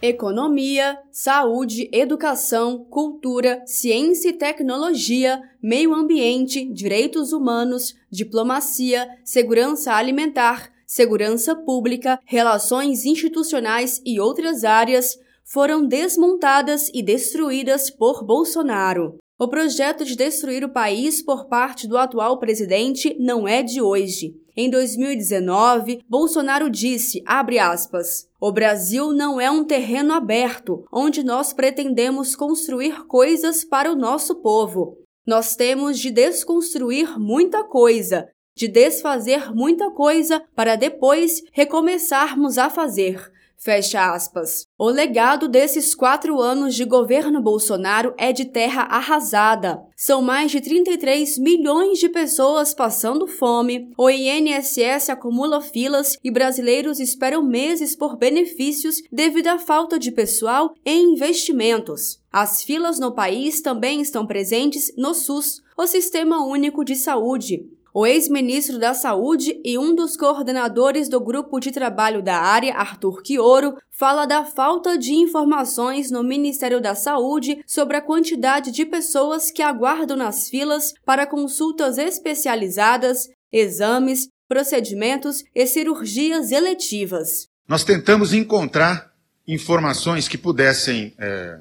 [0.00, 11.56] Economia, saúde, educação, cultura, ciência e tecnologia, meio ambiente, direitos humanos, diplomacia, segurança alimentar, segurança
[11.56, 19.16] pública, relações institucionais e outras áreas foram desmontadas e destruídas por Bolsonaro.
[19.38, 24.34] O projeto de destruir o país por parte do atual presidente não é de hoje.
[24.56, 32.34] Em 2019, Bolsonaro disse, aspas, o Brasil não é um terreno aberto, onde nós pretendemos
[32.34, 34.96] construir coisas para o nosso povo.
[35.26, 43.30] Nós temos de desconstruir muita coisa, de desfazer muita coisa para depois recomeçarmos a fazer.
[43.58, 44.66] Fecha aspas.
[44.78, 49.82] O legado desses quatro anos de governo Bolsonaro é de terra arrasada.
[49.96, 57.00] São mais de 33 milhões de pessoas passando fome, o INSS acumula filas e brasileiros
[57.00, 62.20] esperam meses por benefícios devido à falta de pessoal e investimentos.
[62.30, 67.64] As filas no país também estão presentes no SUS, o Sistema Único de Saúde,
[67.98, 73.22] o ex-ministro da Saúde e um dos coordenadores do grupo de trabalho da área, Arthur
[73.22, 79.50] Quioro, fala da falta de informações no Ministério da Saúde sobre a quantidade de pessoas
[79.50, 87.48] que aguardam nas filas para consultas especializadas, exames, procedimentos e cirurgias eletivas.
[87.66, 89.10] Nós tentamos encontrar
[89.48, 91.60] informações que pudessem é,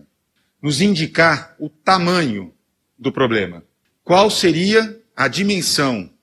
[0.62, 2.54] nos indicar o tamanho
[3.00, 3.64] do problema.
[4.04, 6.14] Qual seria a dimensão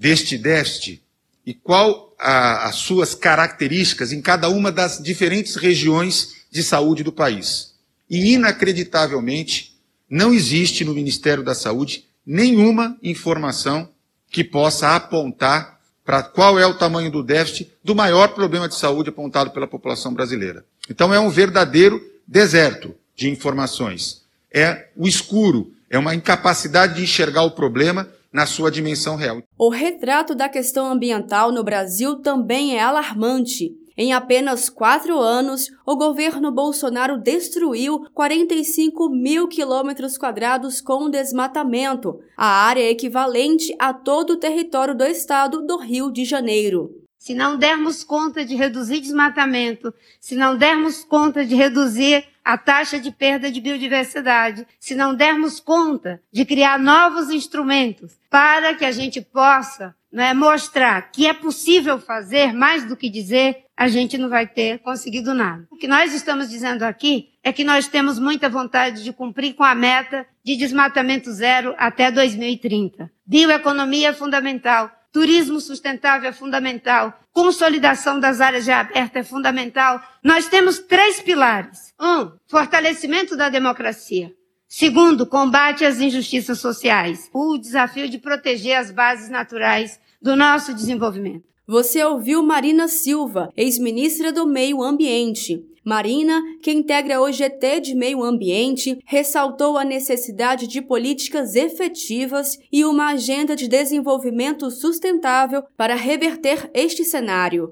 [0.00, 1.02] deste déficit
[1.44, 7.12] e qual a, as suas características em cada uma das diferentes regiões de saúde do
[7.12, 7.74] país.
[8.08, 9.76] E, inacreditavelmente,
[10.08, 13.90] não existe no Ministério da Saúde nenhuma informação
[14.30, 19.10] que possa apontar para qual é o tamanho do déficit do maior problema de saúde
[19.10, 20.64] apontado pela população brasileira.
[20.88, 24.22] Então é um verdadeiro deserto de informações.
[24.50, 29.42] É o escuro, é uma incapacidade de enxergar o problema na sua dimensão real.
[29.58, 33.76] O retrato da questão ambiental no Brasil também é alarmante.
[33.96, 42.46] Em apenas quatro anos, o governo Bolsonaro destruiu 45 mil quilômetros quadrados com desmatamento, a
[42.46, 46.90] área equivalente a todo o território do estado do Rio de Janeiro.
[47.18, 52.98] Se não dermos conta de reduzir desmatamento, se não dermos conta de reduzir a taxa
[52.98, 58.90] de perda de biodiversidade, se não dermos conta de criar novos instrumentos para que a
[58.90, 64.28] gente possa né, mostrar que é possível fazer mais do que dizer, a gente não
[64.28, 65.64] vai ter conseguido nada.
[65.70, 69.62] O que nós estamos dizendo aqui é que nós temos muita vontade de cumprir com
[69.62, 73.08] a meta de desmatamento zero até 2030.
[73.24, 74.90] Bioeconomia é fundamental.
[75.12, 77.18] Turismo sustentável é fundamental.
[77.32, 80.00] Consolidação das áreas já abertas é fundamental.
[80.22, 81.92] Nós temos três pilares.
[82.00, 84.32] Um, fortalecimento da democracia.
[84.68, 87.28] Segundo, combate às injustiças sociais.
[87.32, 91.44] O desafio de proteger as bases naturais do nosso desenvolvimento.
[91.70, 95.64] Você ouviu Marina Silva, ex-ministra do Meio Ambiente.
[95.84, 102.84] Marina, que integra o GT de Meio Ambiente, ressaltou a necessidade de políticas efetivas e
[102.84, 107.70] uma agenda de desenvolvimento sustentável para reverter este cenário.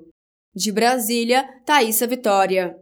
[0.54, 2.76] De Brasília, Thaisa Vitória.